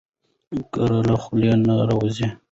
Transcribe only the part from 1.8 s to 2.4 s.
راوځي.